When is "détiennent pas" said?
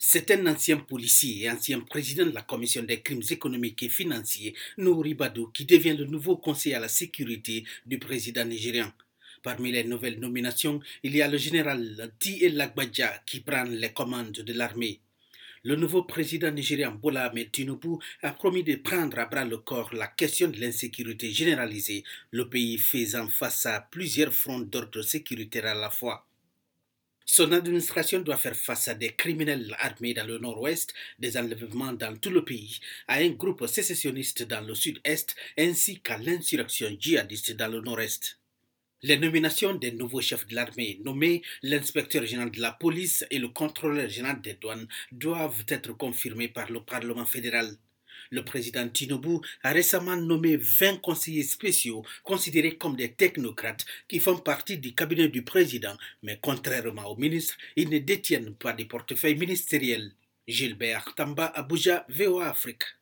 57.98-58.72